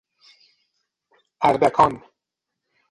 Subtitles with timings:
[1.49, 2.03] اردکان